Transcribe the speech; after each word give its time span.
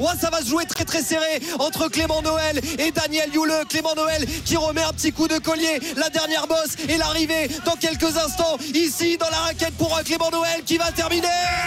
Ouais, 0.00 0.12
ça 0.20 0.28
va 0.28 0.40
se 0.40 0.48
jouer 0.48 0.66
très 0.66 0.84
très 0.84 1.02
serré 1.02 1.40
entre 1.58 1.88
Clément 1.88 2.20
Noël 2.20 2.60
et 2.78 2.90
Daniel 2.90 3.32
Youle. 3.32 3.52
Clément 3.68 3.94
Noël 3.94 4.26
qui 4.44 4.56
remet 4.56 4.82
un 4.82 4.92
petit 4.92 5.10
coup 5.10 5.26
de 5.26 5.38
collier. 5.38 5.80
La 5.96 6.10
dernière 6.10 6.46
bosse 6.46 6.76
et 6.86 6.98
l'arrivée 6.98 7.48
dans 7.64 7.76
quelques 7.76 8.16
instants 8.16 8.58
ici 8.74 9.16
dans 9.16 9.30
la 9.30 9.38
raquette 9.38 9.74
pour 9.78 9.98
Clément 10.04 10.30
Noël 10.30 10.62
qui 10.66 10.76
va 10.76 10.92
terminer. 10.92 11.26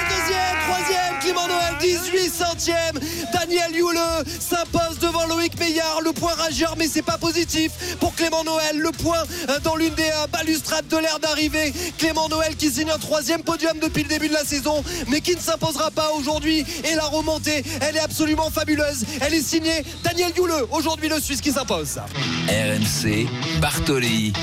Deuxième, 0.09 0.57
troisième, 0.67 1.19
Clément 1.21 1.47
Noël, 1.47 1.75
18 1.81 2.29
centièmes. 2.29 2.99
Daniel 3.33 3.75
Youle 3.75 3.99
s'impose 4.39 4.99
devant 5.01 5.25
Loïc 5.25 5.59
Meillard. 5.59 6.01
Le 6.03 6.11
point 6.11 6.33
rageur, 6.33 6.75
mais 6.77 6.87
c'est 6.87 7.01
pas 7.01 7.17
positif 7.17 7.71
pour 7.99 8.13
Clément 8.13 8.43
Noël. 8.43 8.77
Le 8.77 8.91
point 8.91 9.23
dans 9.63 9.75
l'une 9.75 9.95
des 9.95 10.11
balustrades 10.31 10.87
de 10.87 10.97
l'air 10.97 11.19
d'arrivée. 11.19 11.73
Clément 11.97 12.29
Noël 12.29 12.55
qui 12.55 12.69
signe 12.69 12.91
un 12.91 12.99
troisième 12.99 13.41
podium 13.41 13.79
depuis 13.79 14.03
le 14.03 14.09
début 14.09 14.27
de 14.27 14.33
la 14.33 14.45
saison, 14.45 14.83
mais 15.07 15.21
qui 15.21 15.35
ne 15.35 15.41
s'imposera 15.41 15.89
pas 15.89 16.11
aujourd'hui. 16.11 16.63
Et 16.83 16.93
la 16.93 17.05
remontée, 17.05 17.63
elle 17.81 17.95
est 17.95 17.99
absolument 17.99 18.18
fabuleuse. 18.51 19.05
Elle 19.21 19.33
est 19.33 19.41
signée 19.41 19.83
Daniel 20.03 20.31
Youle. 20.35 20.51
Aujourd'hui, 20.71 21.09
le 21.09 21.19
Suisse 21.19 21.41
qui 21.41 21.51
s'impose. 21.51 21.99
RMC, 22.47 23.27
Bartoli. 23.61 24.33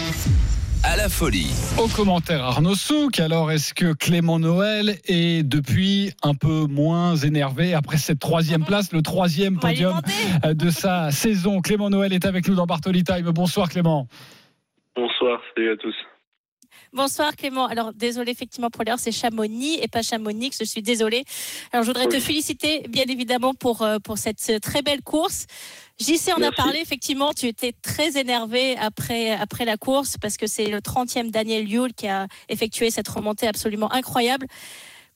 À 0.83 0.97
la 0.97 1.09
folie. 1.09 1.51
Au 1.79 1.89
commentaire 1.89 2.45
Arnaud 2.45 2.75
Souk, 2.75 3.19
alors 3.19 3.51
est-ce 3.51 3.75
que 3.75 3.93
Clément 3.93 4.39
Noël 4.39 4.99
est 5.07 5.43
depuis 5.43 6.13
un 6.23 6.35
peu 6.35 6.67
moins 6.67 7.17
énervé 7.17 7.75
après 7.75 7.97
cette 7.97 8.21
troisième 8.21 8.65
place, 8.65 8.93
le 8.93 9.03
troisième 9.03 9.59
podium 9.59 10.01
de 10.45 10.71
sa 10.71 11.11
saison? 11.11 11.61
Clément 11.61 11.91
Noël 11.91 12.13
est 12.13 12.25
avec 12.25 12.49
nous 12.49 12.55
dans 12.55 12.67
Bartoli 12.67 13.03
Time. 13.03 13.31
Bonsoir 13.31 13.69
Clément. 13.69 14.07
Bonsoir, 14.95 15.41
salut 15.55 15.73
à 15.73 15.77
tous. 15.77 15.95
Bonsoir 16.97 17.37
Clément. 17.37 17.67
Alors 17.67 17.93
désolé 17.93 18.33
effectivement 18.33 18.71
pour 18.71 18.83
l'heure, 18.83 18.99
c'est 18.99 19.13
Chamonix 19.13 19.79
et 19.83 19.87
pas 19.87 20.01
Chamonix. 20.01 20.57
Je 20.59 20.65
suis 20.65 20.81
désolée. 20.81 21.25
Alors 21.71 21.85
je 21.85 21.91
voudrais 21.91 22.07
te 22.07 22.19
féliciter 22.19 22.87
bien 22.89 23.05
évidemment 23.07 23.53
pour 23.53 23.83
euh, 23.83 23.99
pour 24.03 24.17
cette 24.17 24.63
très 24.63 24.81
belle 24.81 25.03
course. 25.03 25.47
JC 26.01 26.33
en 26.35 26.41
a 26.41 26.51
parlé 26.53 26.79
effectivement. 26.81 27.35
Tu 27.35 27.49
étais 27.49 27.73
très 27.83 28.19
énervé 28.19 28.79
après 28.79 29.33
après 29.33 29.67
la 29.67 29.77
course 29.77 30.17
parce 30.17 30.39
que 30.39 30.47
c'est 30.47 30.71
le 30.71 30.79
30e 30.79 31.31
Daniel 31.31 31.71
Yule 31.71 31.93
qui 31.93 32.09
a 32.09 32.29
effectué 32.49 32.89
cette 32.91 33.09
remontée 33.09 33.47
absolument 33.47 33.93
incroyable. 33.93 34.47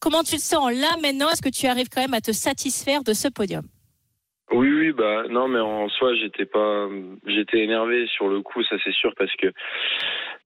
Comment 0.01 0.23
tu 0.23 0.37
te 0.37 0.43
sens 0.43 0.71
là 0.75 0.99
maintenant? 1.01 1.31
Est-ce 1.31 1.41
que 1.41 1.49
tu 1.49 1.67
arrives 1.67 1.89
quand 1.89 2.03
même 2.03 2.13
à 2.13 2.21
te 2.21 2.33
satisfaire 2.33 3.05
de 3.05 3.15
ce 3.15 3.29
podium? 3.29 3.63
Oui, 4.53 4.69
oui, 4.73 4.93
bah 4.93 5.23
non, 5.31 5.47
mais 5.47 5.61
en 5.61 5.89
soi, 5.89 6.13
j'étais 6.17 6.45
pas, 6.45 6.89
j'étais 7.25 7.61
énervé 7.61 8.09
sur 8.09 8.29
le 8.29 8.43
coup, 8.43 8.65
ça 8.65 8.75
c'est 8.83 8.93
sûr, 8.93 9.15
parce 9.17 9.33
que 9.37 9.47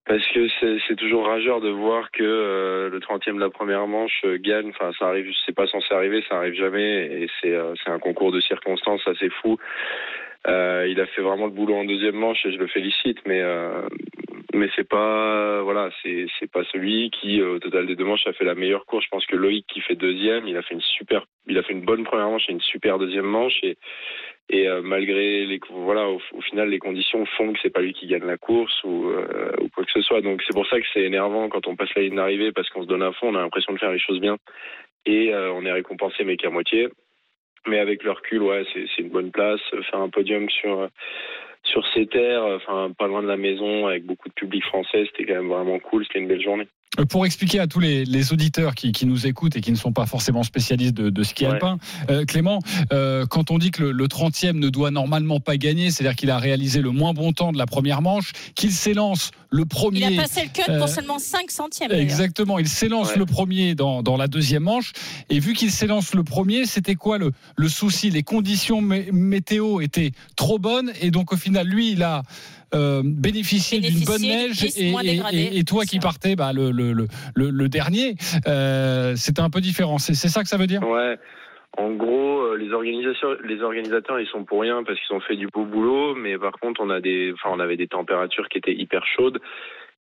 parce 0.06 0.26
que 0.28 0.48
c'est 0.86 0.96
toujours 0.96 1.26
rageur 1.26 1.60
de 1.62 1.70
voir 1.70 2.10
que 2.10 2.22
euh, 2.22 2.90
le 2.90 3.00
30e 3.00 3.36
de 3.36 3.40
la 3.40 3.48
première 3.48 3.86
manche 3.86 4.20
euh, 4.26 4.38
gagne. 4.38 4.68
Enfin, 4.68 4.92
ça 4.98 5.06
arrive, 5.08 5.32
c'est 5.46 5.54
pas 5.54 5.66
censé 5.66 5.94
arriver, 5.94 6.22
ça 6.28 6.36
arrive 6.36 6.54
jamais, 6.54 7.22
et 7.22 7.28
c'est 7.40 7.54
euh, 7.54 7.74
un 7.86 7.98
concours 7.98 8.30
de 8.30 8.40
circonstances 8.40 9.06
assez 9.06 9.30
fou. 9.30 9.56
il 10.46 11.00
a 11.00 11.06
fait 11.06 11.22
vraiment 11.22 11.46
le 11.46 11.52
boulot 11.52 11.76
en 11.76 11.84
deuxième 11.84 12.16
manche 12.16 12.44
et 12.44 12.52
je 12.52 12.58
le 12.58 12.66
félicite, 12.66 13.18
mais 13.26 13.42
mais 14.52 14.68
c'est 14.76 14.88
pas 14.88 15.62
voilà, 15.62 15.90
c'est 16.02 16.26
c'est 16.38 16.50
pas 16.50 16.64
celui 16.70 17.10
qui 17.10 17.40
au 17.42 17.58
total 17.58 17.86
des 17.86 17.96
deux 17.96 18.04
manches 18.04 18.26
a 18.26 18.34
fait 18.34 18.44
la 18.44 18.54
meilleure 18.54 18.84
course. 18.84 19.04
Je 19.06 19.10
pense 19.10 19.26
que 19.26 19.36
Loïc 19.36 19.66
qui 19.66 19.80
fait 19.80 19.96
deuxième, 19.96 20.46
il 20.46 20.56
a 20.58 20.62
fait 20.62 20.74
une 20.74 20.82
super, 20.82 21.24
il 21.46 21.56
a 21.56 21.62
fait 21.62 21.72
une 21.72 21.84
bonne 21.84 22.04
première 22.04 22.28
manche 22.28 22.44
et 22.48 22.52
une 22.52 22.60
super 22.60 22.98
deuxième 22.98 23.24
manche 23.24 23.58
et 23.62 23.78
et 24.50 24.68
euh, 24.68 24.82
malgré 24.82 25.46
les 25.46 25.60
voilà 25.70 26.08
au, 26.08 26.20
final 26.42 26.68
les 26.68 26.78
conditions 26.78 27.24
font 27.36 27.52
que 27.52 27.58
c'est 27.62 27.70
pas 27.70 27.80
lui 27.80 27.94
qui 27.94 28.06
gagne 28.06 28.26
la 28.26 28.36
course 28.36 28.84
ou, 28.84 29.08
euh, 29.08 29.52
ou 29.60 29.68
quoi 29.70 29.84
que 29.84 29.92
ce 29.92 30.02
soit. 30.02 30.20
Donc 30.20 30.42
c'est 30.46 30.52
pour 30.52 30.66
ça 30.66 30.78
que 30.80 30.86
c'est 30.92 31.02
énervant 31.02 31.48
quand 31.48 31.66
on 31.66 31.76
passe 31.76 31.94
la 31.94 32.02
ligne 32.02 32.16
d'arrivée 32.16 32.52
parce 32.52 32.68
qu'on 32.70 32.82
se 32.82 32.88
donne 32.88 33.02
à 33.02 33.12
fond 33.12 33.28
on 33.28 33.36
a 33.36 33.40
l'impression 33.40 33.72
de 33.72 33.78
faire 33.78 33.92
les 33.92 33.98
choses 33.98 34.20
bien 34.20 34.36
et 35.06 35.32
euh, 35.32 35.52
on 35.52 35.64
est 35.64 35.72
récompensé 35.72 36.24
mais 36.24 36.36
qu'à 36.36 36.50
moitié. 36.50 36.88
Mais 37.66 37.78
avec 37.78 38.02
le 38.02 38.10
recul 38.10 38.42
ouais 38.42 38.64
c'est 38.74 39.02
une 39.02 39.08
bonne 39.08 39.30
place. 39.30 39.60
Faire 39.90 40.00
un 40.00 40.10
podium 40.10 40.50
sur 40.50 40.88
sur 41.62 41.86
ces 41.94 42.06
terres 42.06 42.44
enfin 42.44 42.92
pas 42.98 43.06
loin 43.06 43.22
de 43.22 43.28
la 43.28 43.38
maison 43.38 43.86
avec 43.86 44.04
beaucoup 44.04 44.28
de 44.28 44.34
public 44.34 44.62
français 44.64 45.06
c'était 45.06 45.24
quand 45.24 45.40
même 45.40 45.48
vraiment 45.48 45.78
cool 45.78 46.04
c'était 46.04 46.18
une 46.18 46.28
belle 46.28 46.42
journée 46.42 46.68
pour 47.08 47.26
expliquer 47.26 47.60
à 47.60 47.66
tous 47.66 47.80
les, 47.80 48.32
auditeurs 48.32 48.74
qui, 48.74 49.06
nous 49.06 49.26
écoutent 49.26 49.56
et 49.56 49.60
qui 49.60 49.70
ne 49.70 49.76
sont 49.76 49.92
pas 49.92 50.06
forcément 50.06 50.42
spécialistes 50.42 50.94
de, 50.94 51.22
ski 51.22 51.44
alpin, 51.46 51.78
euh, 52.10 52.24
Clément, 52.24 52.60
euh, 52.92 53.26
quand 53.26 53.50
on 53.50 53.58
dit 53.58 53.70
que 53.70 53.82
le, 53.82 54.06
30e 54.06 54.52
ne 54.52 54.68
doit 54.68 54.90
normalement 54.90 55.40
pas 55.40 55.56
gagner, 55.56 55.90
c'est-à-dire 55.90 56.16
qu'il 56.16 56.30
a 56.30 56.38
réalisé 56.38 56.80
le 56.80 56.90
moins 56.90 57.12
bon 57.12 57.32
temps 57.32 57.52
de 57.52 57.58
la 57.58 57.66
première 57.66 58.02
manche, 58.02 58.32
qu'il 58.54 58.72
s'élance 58.72 59.30
le 59.50 59.64
premier. 59.64 60.12
Il 60.12 60.18
a 60.18 60.22
passé 60.22 60.42
le 60.42 60.48
cut 60.48 60.62
pour 60.66 60.84
euh, 60.84 60.86
seulement 60.86 61.18
5 61.18 61.50
centièmes. 61.50 61.92
Exactement, 61.92 62.58
il 62.58 62.68
s'élance 62.68 63.16
le 63.16 63.26
premier 63.26 63.74
dans, 63.74 64.16
la 64.16 64.28
deuxième 64.28 64.64
manche. 64.64 64.92
Et 65.30 65.40
vu 65.40 65.54
qu'il 65.54 65.70
s'élance 65.70 66.14
le 66.14 66.22
premier, 66.22 66.66
c'était 66.66 66.94
quoi 66.94 67.18
le, 67.18 67.32
le 67.56 67.68
souci? 67.68 68.10
Les 68.10 68.22
conditions 68.22 68.80
météo 68.80 69.80
étaient 69.80 70.12
trop 70.36 70.58
bonnes 70.58 70.92
et 71.00 71.10
donc 71.10 71.32
au 71.32 71.36
final, 71.36 71.66
lui, 71.66 71.92
il 71.92 72.02
a 72.02 72.22
euh, 72.74 73.02
bénéficier 73.04 73.80
d'une 73.80 74.04
bonne 74.04 74.22
neige 74.22 74.64
et, 74.64 75.58
et, 75.58 75.64
toi 75.64 75.84
qui 75.84 75.98
partais 75.98 76.36
bah, 76.36 76.52
le, 76.52 76.70
le, 76.70 76.92
le, 76.92 77.06
le, 77.50 77.68
dernier, 77.68 78.16
euh, 78.46 79.14
c'était 79.16 79.42
un 79.42 79.50
peu 79.50 79.60
différent. 79.60 79.98
C'est 79.98 80.14
ça 80.14 80.42
que 80.42 80.48
ça 80.48 80.56
veut 80.56 80.66
dire? 80.66 80.82
Ouais. 80.86 81.18
En 81.76 81.90
gros, 81.90 82.42
euh, 82.42 82.56
les 82.56 82.72
organisations, 82.72 83.28
les 83.42 83.60
organisateurs, 83.62 84.20
ils 84.20 84.28
sont 84.28 84.44
pour 84.44 84.60
rien 84.60 84.84
parce 84.84 84.98
qu'ils 85.00 85.16
ont 85.16 85.20
fait 85.20 85.36
du 85.36 85.48
beau 85.48 85.64
boulot, 85.64 86.14
mais 86.14 86.38
par 86.38 86.52
contre, 86.52 86.80
on 86.80 86.90
a 86.90 87.00
des, 87.00 87.32
enfin, 87.32 87.50
on 87.52 87.58
avait 87.58 87.76
des 87.76 87.88
températures 87.88 88.48
qui 88.48 88.58
étaient 88.58 88.74
hyper 88.74 89.04
chaudes. 89.06 89.40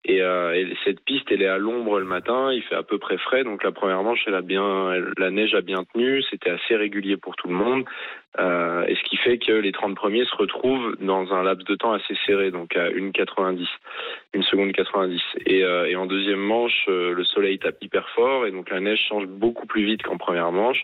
Et, 0.04 0.22
euh, 0.22 0.56
et, 0.56 0.76
cette 0.84 1.02
piste, 1.02 1.32
elle 1.32 1.44
est 1.44 1.48
à 1.48 1.60
l'ombre 1.60 2.00
le 2.00 2.06
matin, 2.06 2.52
il 2.52 2.64
fait 2.64 2.76
à 2.76 2.82
peu 2.82 2.98
près 2.98 3.18
frais, 3.18 3.44
donc 3.44 3.64
la 3.64 3.72
première 3.72 4.02
manche, 4.02 4.24
elle 4.26 4.34
a 4.34 4.42
bien, 4.42 4.96
la 5.18 5.30
neige 5.30 5.54
a 5.54 5.62
bien 5.62 5.84
tenu, 5.84 6.24
c'était 6.24 6.50
assez 6.50 6.76
régulier 6.76 7.18
pour 7.18 7.36
tout 7.36 7.48
le 7.48 7.54
monde, 7.54 7.86
euh, 8.40 8.84
et 8.88 8.96
ce 8.96 9.04
qui 9.04 9.18
fait 9.18 9.38
que 9.38 9.52
les 9.52 9.72
30 9.72 9.96
premiers 9.96 10.26
se 10.26 10.36
retrouvent 10.36 10.98
dans 11.02 11.32
un 11.34 11.44
laps 11.44 11.68
de 11.68 11.76
temps 11.76 11.94
assez 11.94 12.16
serré, 12.26 12.50
donc 12.50 12.76
à 12.76 12.90
1,90, 12.90 13.68
une 14.34 14.44
seconde 14.44 14.72
90. 14.72 15.22
Et, 15.46 15.64
euh, 15.64 15.88
et 15.88 15.96
en 15.96 16.08
deuxième 16.08 16.40
manche, 16.40 16.88
le 16.88 17.24
soleil 17.24 17.60
tape 17.60 17.78
hyper 17.82 18.10
fort, 18.10 18.48
et 18.48 18.52
donc 18.52 18.72
la 18.72 18.80
neige 18.80 19.06
change 19.08 19.28
beaucoup 19.28 19.68
plus 19.68 19.86
vite 19.86 20.02
qu'en 20.02 20.18
première 20.18 20.52
manche 20.52 20.84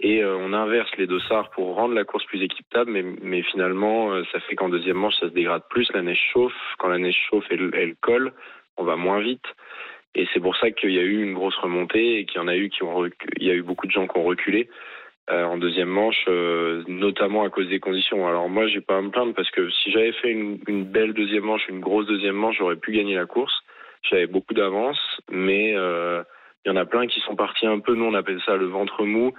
et 0.00 0.22
euh, 0.22 0.36
on 0.36 0.52
inverse 0.52 0.90
les 0.96 1.06
dossards 1.06 1.50
pour 1.50 1.74
rendre 1.74 1.94
la 1.94 2.04
course 2.04 2.24
plus 2.24 2.42
équitable, 2.42 2.90
mais, 2.90 3.04
mais 3.22 3.42
finalement, 3.42 4.12
euh, 4.12 4.22
ça 4.32 4.40
fait 4.40 4.56
qu'en 4.56 4.68
deuxième 4.68 4.96
manche, 4.96 5.14
ça 5.20 5.28
se 5.28 5.34
dégrade 5.34 5.62
plus, 5.68 5.90
la 5.92 6.02
neige 6.02 6.20
chauffe, 6.32 6.54
quand 6.78 6.88
la 6.88 6.98
neige 6.98 7.18
chauffe, 7.28 7.44
elle, 7.50 7.70
elle 7.74 7.94
colle, 7.96 8.32
on 8.76 8.84
va 8.84 8.96
moins 8.96 9.20
vite. 9.20 9.44
Et 10.14 10.26
c'est 10.32 10.40
pour 10.40 10.56
ça 10.56 10.70
qu'il 10.70 10.90
y 10.90 10.98
a 10.98 11.02
eu 11.02 11.22
une 11.22 11.34
grosse 11.34 11.56
remontée 11.56 12.18
et 12.18 12.24
qu'il 12.24 12.40
y 12.40 12.44
en 12.44 12.48
a 12.48 12.56
eu 12.56 12.68
qui 12.68 12.82
ont 12.82 13.06
il 13.36 13.46
y 13.46 13.50
a 13.50 13.54
eu 13.54 13.62
beaucoup 13.62 13.86
de 13.86 13.92
gens 13.92 14.08
qui 14.08 14.18
ont 14.18 14.24
reculé 14.24 14.68
euh, 15.30 15.44
en 15.44 15.58
deuxième 15.58 15.88
manche, 15.88 16.24
euh, 16.28 16.82
notamment 16.88 17.44
à 17.44 17.50
cause 17.50 17.68
des 17.68 17.78
conditions. 17.78 18.26
Alors 18.26 18.48
moi, 18.48 18.66
j'ai 18.66 18.80
pas 18.80 18.96
à 18.96 19.00
me 19.00 19.10
plaindre 19.10 19.34
parce 19.34 19.50
que 19.50 19.70
si 19.70 19.92
j'avais 19.92 20.12
fait 20.12 20.30
une, 20.30 20.58
une, 20.66 20.84
belle 20.84 21.12
deuxième 21.12 21.44
manche, 21.44 21.68
une 21.68 21.78
grosse 21.78 22.06
deuxième 22.06 22.34
manche, 22.34 22.56
j'aurais 22.58 22.76
pu 22.76 22.90
gagner 22.90 23.14
la 23.14 23.26
course. 23.26 23.54
J'avais 24.02 24.26
beaucoup 24.26 24.54
d'avance, 24.54 24.98
mais 25.30 25.74
euh, 25.76 26.22
il 26.64 26.70
y 26.70 26.72
en 26.72 26.76
a 26.76 26.84
plein 26.84 27.06
qui 27.06 27.20
sont 27.20 27.36
partis 27.36 27.66
un 27.66 27.78
peu. 27.78 27.94
Nous, 27.94 28.04
on 28.04 28.14
appelle 28.14 28.40
ça 28.44 28.56
le 28.56 28.66
ventre 28.66 29.04
mou. 29.04 29.32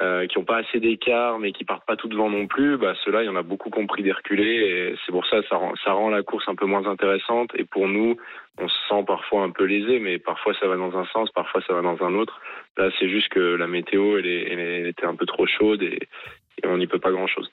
Euh, 0.00 0.26
qui 0.26 0.38
n'ont 0.38 0.46
pas 0.46 0.56
assez 0.56 0.80
d'écart 0.80 1.38
mais 1.38 1.52
qui 1.52 1.64
partent 1.64 1.84
pas 1.84 1.96
tout 1.96 2.08
devant 2.08 2.30
non 2.30 2.46
plus, 2.46 2.78
bah 2.78 2.94
ceux-là, 3.04 3.24
il 3.24 3.26
y 3.26 3.28
en 3.28 3.36
a 3.36 3.42
beaucoup 3.42 3.68
qui 3.68 3.78
ont 3.78 3.86
des 3.98 4.10
reculés 4.10 4.44
et 4.44 4.96
c'est 5.04 5.12
pour 5.12 5.26
ça 5.26 5.42
ça 5.50 5.56
rend, 5.56 5.74
ça 5.84 5.92
rend 5.92 6.08
la 6.08 6.22
course 6.22 6.48
un 6.48 6.54
peu 6.54 6.64
moins 6.64 6.86
intéressante 6.86 7.50
et 7.56 7.64
pour 7.64 7.86
nous, 7.88 8.16
on 8.58 8.68
se 8.68 8.78
sent 8.88 9.04
parfois 9.06 9.42
un 9.42 9.50
peu 9.50 9.64
lésé 9.64 9.98
mais 9.98 10.18
parfois 10.18 10.54
ça 10.54 10.66
va 10.66 10.76
dans 10.76 10.96
un 10.96 11.04
sens, 11.08 11.30
parfois 11.32 11.60
ça 11.66 11.74
va 11.74 11.82
dans 11.82 12.02
un 12.02 12.14
autre. 12.14 12.40
Là, 12.78 12.88
c'est 12.98 13.10
juste 13.10 13.28
que 13.28 13.38
la 13.38 13.66
météo, 13.66 14.16
elle, 14.16 14.26
est, 14.26 14.50
elle 14.50 14.86
était 14.86 15.04
un 15.04 15.14
peu 15.14 15.26
trop 15.26 15.46
chaude 15.46 15.82
et, 15.82 16.08
et 16.62 16.66
on 16.66 16.78
n'y 16.78 16.86
peut 16.86 16.98
pas 16.98 17.12
grand-chose. 17.12 17.52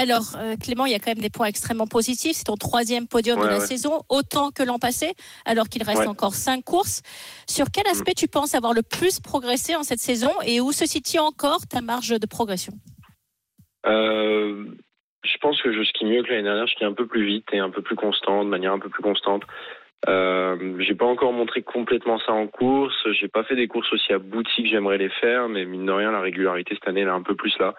Alors, 0.00 0.34
euh, 0.38 0.56
Clément, 0.56 0.86
il 0.86 0.92
y 0.92 0.94
a 0.94 0.98
quand 0.98 1.10
même 1.10 1.20
des 1.20 1.28
points 1.28 1.48
extrêmement 1.48 1.86
positifs. 1.86 2.32
C'est 2.32 2.44
ton 2.44 2.56
troisième 2.56 3.06
podium 3.06 3.38
de 3.38 3.46
la 3.46 3.60
saison, 3.60 4.00
autant 4.08 4.50
que 4.50 4.62
l'an 4.62 4.78
passé, 4.78 5.12
alors 5.44 5.68
qu'il 5.68 5.82
reste 5.82 6.06
encore 6.06 6.32
cinq 6.32 6.64
courses. 6.64 7.02
Sur 7.46 7.66
quel 7.70 7.84
mm. 7.84 7.90
aspect 7.90 8.14
tu 8.14 8.26
penses 8.26 8.54
avoir 8.54 8.72
le 8.72 8.80
plus 8.80 9.20
progressé 9.20 9.76
en 9.76 9.82
cette 9.82 9.98
saison 9.98 10.32
et 10.46 10.62
où 10.62 10.72
se 10.72 10.86
situe 10.86 11.18
encore 11.18 11.66
ta 11.68 11.82
marge 11.82 12.18
de 12.18 12.26
progression? 12.26 12.72
Euh, 13.86 14.64
Je 15.22 15.36
pense 15.42 15.60
que 15.60 15.70
je 15.70 15.82
skie 15.84 16.06
mieux 16.06 16.22
que 16.22 16.30
l'année 16.30 16.44
dernière. 16.44 16.66
Je 16.66 16.72
skie 16.72 16.86
un 16.86 16.94
peu 16.94 17.06
plus 17.06 17.26
vite 17.26 17.48
et 17.52 17.58
un 17.58 17.68
peu 17.68 17.82
plus 17.82 17.96
constant, 17.96 18.42
de 18.42 18.48
manière 18.48 18.72
un 18.72 18.78
peu 18.78 18.88
plus 18.88 19.02
constante. 19.02 19.42
Euh, 20.08 20.76
j'ai 20.78 20.94
pas 20.94 21.04
encore 21.04 21.34
montré 21.34 21.60
complètement 21.60 22.18
ça 22.20 22.32
en 22.32 22.46
course. 22.46 22.96
J'ai 23.12 23.28
pas 23.28 23.44
fait 23.44 23.54
des 23.54 23.68
courses 23.68 23.92
aussi 23.92 24.14
abouties 24.14 24.62
que 24.62 24.68
j'aimerais 24.70 24.96
les 24.96 25.10
faire, 25.10 25.50
mais 25.50 25.66
mine 25.66 25.84
de 25.84 25.92
rien, 25.92 26.10
la 26.10 26.22
régularité 26.22 26.74
cette 26.74 26.88
année 26.88 27.02
elle 27.02 27.08
est 27.08 27.10
un 27.10 27.22
peu 27.22 27.34
plus 27.34 27.54
là. 27.58 27.74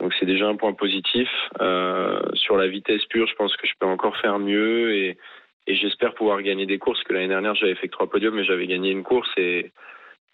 Donc 0.00 0.14
c'est 0.18 0.26
déjà 0.26 0.46
un 0.46 0.56
point 0.56 0.72
positif. 0.72 1.28
Euh, 1.60 2.20
sur 2.34 2.56
la 2.56 2.68
vitesse 2.68 3.04
pure, 3.06 3.26
je 3.26 3.34
pense 3.34 3.56
que 3.56 3.66
je 3.66 3.72
peux 3.78 3.86
encore 3.86 4.16
faire 4.18 4.38
mieux 4.38 4.94
et, 4.94 5.18
et 5.66 5.74
j'espère 5.74 6.14
pouvoir 6.14 6.40
gagner 6.42 6.66
des 6.66 6.78
courses. 6.78 7.02
Que 7.04 7.14
l'année 7.14 7.28
dernière 7.28 7.54
j'avais 7.54 7.74
fait 7.74 7.88
trois 7.88 8.08
podiums, 8.08 8.34
mais 8.34 8.44
j'avais 8.44 8.66
gagné 8.66 8.90
une 8.90 9.02
course 9.02 9.30
et 9.36 9.72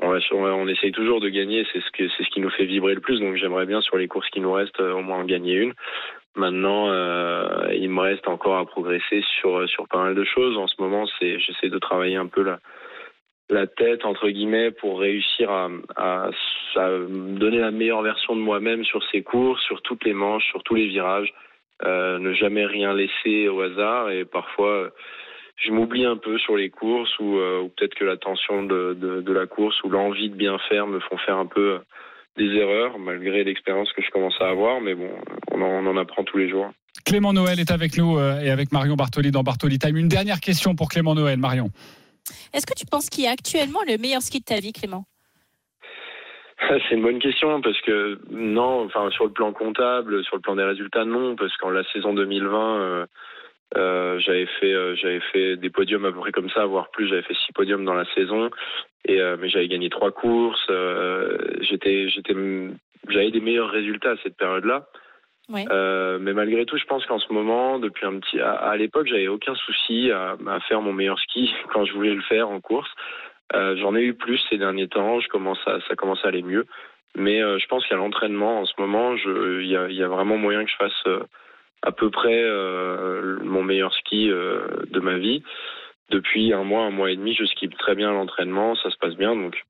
on, 0.01 0.69
essaye 0.69 0.93
toujours 0.93 1.21
de 1.21 1.29
gagner. 1.29 1.67
C'est 1.73 1.81
ce 1.81 1.91
que 1.93 2.09
c'est 2.09 2.25
ce 2.25 2.31
qui 2.31 2.41
nous 2.41 2.51
fait 2.51 2.67
vibrer 2.67 2.95
le 2.95 3.01
plus. 3.01 3.21
Donc 3.21 3.37
j'aimerais 3.37 3.67
bien 3.67 3.81
sur 3.81 3.97
les 3.97 4.09
courses 4.09 4.29
qui 4.31 4.41
nous 4.41 4.53
restent 4.53 4.81
au 4.81 5.01
moins 5.01 5.19
en 5.19 5.25
gagner 5.25 5.55
une. 5.55 5.73
Maintenant, 6.37 6.91
euh, 6.91 7.69
il 7.73 7.89
me 7.91 8.01
reste 8.01 8.27
encore 8.27 8.59
à 8.59 8.67
progresser 8.67 9.23
sur 9.41 9.69
sur 9.69 9.87
pas 9.89 10.03
mal 10.03 10.15
de 10.15 10.25
choses. 10.25 10.59
En 10.59 10.67
ce 10.67 10.75
moment, 10.79 11.07
c'est 11.19 11.39
j'essaie 11.39 11.69
de 11.69 11.79
travailler 11.79 12.17
un 12.17 12.27
peu 12.27 12.43
la 12.43 12.59
la 13.51 13.67
tête 13.67 14.05
entre 14.05 14.29
guillemets 14.29 14.71
pour 14.71 15.01
réussir 15.01 15.51
à, 15.51 15.69
à, 15.97 16.31
à 16.77 16.89
donner 16.89 17.59
la 17.59 17.71
meilleure 17.71 18.03
version 18.03 18.37
de 18.37 18.41
moi-même 18.41 18.85
sur 18.85 19.03
ces 19.11 19.23
courses, 19.23 19.63
sur 19.63 19.83
toutes 19.83 20.05
les 20.05 20.15
manches, 20.15 20.45
sur 20.51 20.63
tous 20.63 20.75
les 20.75 20.89
virages, 20.89 21.33
euh, 21.85 22.19
ne 22.19 22.33
jamais 22.35 22.67
rien 22.67 22.95
laisser 22.95 23.49
au 23.49 23.61
hasard 23.61 24.11
et 24.11 24.25
parfois 24.25 24.91
je 25.57 25.71
m'oublie 25.71 26.05
un 26.05 26.17
peu 26.17 26.39
sur 26.39 26.57
les 26.57 26.71
courses 26.71 27.19
ou, 27.19 27.37
euh, 27.39 27.63
ou 27.63 27.69
peut-être 27.69 27.95
que 27.95 28.05
la 28.05 28.17
tension 28.17 28.63
de, 28.63 28.95
de, 28.95 29.21
de, 29.21 29.33
la 29.33 29.47
course 29.47 29.83
ou 29.83 29.89
l'envie 29.89 30.31
de 30.31 30.37
bien 30.37 30.59
faire 30.69 30.87
me 30.87 31.01
font 31.01 31.17
faire 31.19 31.37
un 31.37 31.47
peu 31.47 31.81
des 32.37 32.47
erreurs 32.55 32.99
malgré 32.99 33.45
l'expérience 33.45 33.93
que 33.93 34.03
je 34.03 34.11
commence 34.11 34.41
à 34.41 34.49
avoir 34.49 34.81
mais 34.81 34.95
bon 34.95 35.11
on 35.51 35.63
en, 35.63 35.85
on 35.85 35.87
en 35.87 35.97
apprend 35.97 36.25
tous 36.25 36.39
les 36.39 36.49
jours. 36.49 36.71
Clément 37.05 37.33
Noël 37.33 37.61
est 37.61 37.71
avec 37.71 37.99
nous 37.99 38.19
euh, 38.19 38.41
et 38.41 38.51
avec 38.51 38.73
Marion 38.73 38.95
Bartoli 38.95 39.31
dans 39.31 39.43
Bartoli 39.43 39.79
Time. 39.79 39.97
Une 39.97 40.09
dernière 40.09 40.41
question 40.41 40.75
pour 40.75 40.89
Clément 40.89 41.15
Noël, 41.15 41.39
Marion. 41.39 41.71
Est-ce 42.53 42.67
que 42.67 42.75
tu 42.75 42.87
penses 42.87 43.11
qu'il 43.11 43.25
y 43.25 43.27
a 43.27 43.33
actuellement 43.33 43.81
le 43.87 43.99
meilleur 43.99 44.23
ski 44.23 44.39
de 44.39 44.45
ta 44.45 44.61
vie, 44.61 44.73
Clément? 44.73 45.05
C'est 46.69 46.95
une 46.95 47.03
bonne 47.03 47.19
question 47.19 47.61
parce 47.61 47.81
que 47.83 48.19
non, 48.31 48.85
enfin 48.85 49.11
sur 49.11 49.25
le 49.25 49.33
plan 49.33 49.53
comptable, 49.53 50.25
sur 50.25 50.37
le 50.37 50.43
plan 50.43 50.57
des 50.57 50.65
résultats, 50.65 51.05
non, 51.05 51.37
parce 51.37 51.57
qu'en 51.57 51.71
la 51.71 51.85
saison 51.93 52.15
2020, 52.15 52.81
euh, 52.81 53.07
euh, 53.77 54.19
j'avais 54.21 54.47
fait 54.47 54.73
euh, 54.73 54.95
j'avais 54.97 55.21
fait 55.21 55.57
des 55.57 55.71
podiums 55.71 56.05
à 56.05 56.13
peu 56.13 56.21
près 56.21 56.33
comme 56.33 56.51
ça, 56.51 56.65
voire 56.67 56.91
plus. 56.91 57.09
J'avais 57.09 57.23
fait 57.23 57.35
six 57.35 57.53
podiums 57.53 57.85
dans 57.85 57.95
la 57.95 58.05
saison, 58.15 58.51
et 59.07 59.21
mais 59.39 59.49
j'avais 59.49 59.69
gagné 59.69 59.91
trois 59.91 60.13
courses. 60.13 60.71
J'étais 61.61 62.09
j'étais 62.09 62.35
j'avais 63.09 63.31
des 63.31 63.41
meilleurs 63.41 63.71
résultats 63.71 64.13
à 64.13 64.17
cette 64.23 64.37
période-là. 64.37 64.87
Ouais. 65.51 65.67
Mais 66.21 66.33
malgré 66.33 66.65
tout, 66.65 66.79
je 66.79 66.87
pense 66.87 67.05
qu'en 67.07 67.19
ce 67.19 67.31
moment, 67.33 67.79
depuis 67.79 68.07
un 68.07 68.19
petit, 68.19 68.41
à, 68.41 68.53
à 68.53 68.77
l'époque, 68.77 69.07
j'avais 69.09 69.29
aucun 69.29 69.55
souci 69.55 70.11
à, 70.11 70.37
à, 70.47 70.61
faire 70.61 70.81
mon 70.81 70.93
meilleur 70.95 71.19
ski 71.19 71.53
quand 71.73 71.85
je 71.85 71.93
voulais 71.93 72.15
le 72.15 72.23
faire 72.23 72.49
en 72.49 72.61
course. 72.61 72.91
Euh, 73.53 73.77
J'en 73.77 73.95
ai 73.95 74.03
eu 74.03 74.15
plus 74.15 74.39
ces 74.49 74.59
derniers 74.59 74.89
temps. 74.89 75.21
Je 75.21 75.29
commence 75.29 75.59
à, 75.67 75.79
ça 75.89 75.97
commence 75.97 76.25
à 76.25 76.29
aller 76.29 76.43
mieux. 76.43 76.67
Mais 77.17 77.43
euh, 77.43 77.59
je 77.59 77.67
pense 77.67 77.87
qu'à 77.87 77.97
l'entraînement, 77.97 78.61
en 78.61 78.67
ce 78.67 78.75
moment, 78.79 79.15
il 79.15 79.67
y 79.67 80.03
a, 80.03 80.09
vraiment 80.09 80.37
moyen 80.37 80.65
que 80.65 80.71
je 80.71 80.77
fasse 80.77 81.07
euh, 81.07 81.23
à 81.83 81.93
peu 81.93 82.11
près 82.11 82.43
mon 83.43 83.63
meilleur 83.63 83.93
ski 83.95 84.29
de 84.29 85.01
ma 85.01 85.19
vie. 85.19 85.43
Depuis 86.11 86.53
un 86.53 86.65
mois, 86.65 86.85
un 86.85 86.91
mois 86.91 87.11
et 87.11 87.17
demi, 87.17 87.35
je 87.35 87.45
skie 87.45 87.69
très 87.69 87.95
bien 87.95 88.11
l'entraînement, 88.11 88.75
ça 88.77 88.91
se 88.91 88.97
passe 88.97 89.17
bien. 89.17 89.37
Donc 89.37 89.63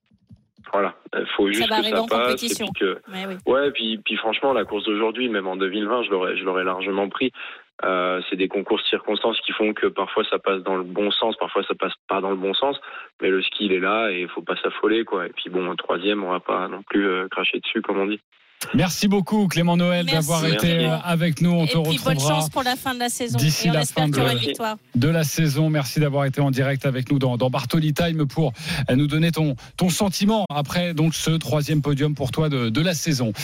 voilà, 0.72 0.94
il 1.16 1.26
faut 1.36 1.46
juste 1.48 1.68
ça 1.68 1.80
que 1.80 1.86
ça 1.86 2.02
passe. 2.08 2.42
Et 2.42 2.64
puis 2.64 2.72
que, 2.78 2.94
ouais, 3.12 3.26
oui. 3.28 3.36
ouais, 3.46 3.70
puis, 3.70 3.98
puis 3.98 4.16
franchement, 4.16 4.52
la 4.52 4.64
course 4.64 4.84
d'aujourd'hui, 4.84 5.28
même 5.28 5.46
en 5.46 5.56
2020, 5.56 6.04
je 6.04 6.10
l'aurais, 6.10 6.36
je 6.36 6.44
l'aurais 6.44 6.64
largement 6.64 7.08
pris. 7.08 7.32
Euh, 7.82 8.22
c'est 8.30 8.36
des 8.36 8.46
concours 8.46 8.78
de 8.78 8.84
circonstances 8.84 9.40
qui 9.40 9.52
font 9.52 9.74
que 9.74 9.88
parfois 9.88 10.22
ça 10.30 10.38
passe 10.38 10.62
dans 10.62 10.76
le 10.76 10.84
bon 10.84 11.10
sens, 11.10 11.36
parfois 11.36 11.64
ça 11.64 11.74
passe 11.74 11.92
pas 12.08 12.20
dans 12.20 12.30
le 12.30 12.36
bon 12.36 12.54
sens, 12.54 12.78
mais 13.20 13.30
le 13.30 13.42
ski 13.42 13.66
il 13.66 13.72
est 13.72 13.80
là 13.80 14.10
et 14.10 14.20
il 14.20 14.28
faut 14.28 14.42
pas 14.42 14.54
s'affoler 14.56 15.04
quoi. 15.04 15.26
Et 15.26 15.30
puis 15.30 15.50
bon, 15.50 15.68
un 15.68 15.74
troisième, 15.74 16.22
on 16.22 16.30
va 16.30 16.38
pas 16.38 16.68
non 16.68 16.82
plus 16.82 17.08
euh, 17.08 17.26
cracher 17.28 17.58
dessus 17.58 17.82
comme 17.82 17.98
on 17.98 18.06
dit. 18.06 18.20
Merci 18.74 19.08
beaucoup 19.08 19.48
Clément 19.48 19.76
Noël 19.76 20.06
d'avoir 20.06 20.44
été 20.46 20.86
avec 20.86 21.40
nous. 21.40 21.50
On 21.50 21.64
et 21.64 21.68
te 21.68 21.72
puis, 21.72 21.98
retrouvera 21.98 22.14
bonne 22.14 22.20
chance 22.20 22.48
pour 22.48 22.62
la 22.62 22.76
fin 22.76 22.94
de 22.94 22.98
la 22.98 23.08
saison. 23.08 23.38
D'ici 23.38 23.68
la 23.68 23.84
fin 23.84 24.08
de, 24.08 24.14
de, 24.94 25.08
la 25.08 25.24
saison. 25.24 25.70
Merci 25.70 26.00
d'avoir 26.00 26.24
été 26.24 26.40
en 26.40 26.50
direct 26.50 26.86
avec 26.86 27.10
nous 27.10 27.18
dans, 27.18 27.36
dans 27.36 27.50
Bartoli 27.50 27.94
Time 27.94 28.26
pour 28.26 28.52
nous 28.92 29.06
donner 29.06 29.30
ton, 29.30 29.56
ton 29.76 29.88
sentiment 29.88 30.44
après 30.50 30.94
donc 30.94 31.14
ce 31.14 31.30
troisième 31.30 31.82
podium 31.82 32.14
pour 32.14 32.30
toi 32.30 32.48
de, 32.48 32.68
de 32.68 32.80
la 32.80 32.94
saison. 32.94 33.32